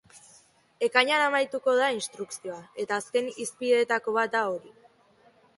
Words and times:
Ekainean 0.87 1.25
amaituko 1.25 1.75
da 1.81 1.91
instrukzioa, 1.97 2.57
eta 2.85 3.01
azken 3.05 3.31
izapideetako 3.45 4.19
bat 4.21 4.37
da 4.39 4.43
hori. 4.55 4.77